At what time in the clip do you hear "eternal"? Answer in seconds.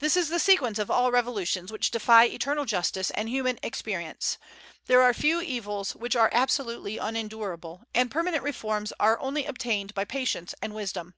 2.24-2.64